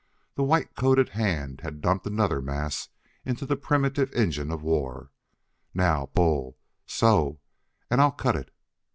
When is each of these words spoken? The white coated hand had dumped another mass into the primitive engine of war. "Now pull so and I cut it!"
The 0.33 0.41
white 0.41 0.73
coated 0.75 1.09
hand 1.09 1.61
had 1.61 1.79
dumped 1.79 2.07
another 2.07 2.41
mass 2.41 2.89
into 3.23 3.45
the 3.45 3.55
primitive 3.55 4.11
engine 4.13 4.49
of 4.49 4.63
war. 4.63 5.11
"Now 5.75 6.07
pull 6.07 6.57
so 6.87 7.39
and 7.87 8.01
I 8.01 8.09
cut 8.09 8.35
it!" 8.35 8.49